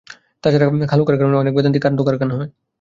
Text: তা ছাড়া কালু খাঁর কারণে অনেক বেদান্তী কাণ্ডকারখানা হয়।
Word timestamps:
তা 0.43 0.47
ছাড়া 0.51 0.65
কালু 0.85 1.03
খাঁর 1.03 1.17
কারণে 1.19 1.37
অনেক 1.37 1.53
বেদান্তী 1.55 1.79
কাণ্ডকারখানা 1.79 2.33
হয়। 2.35 2.49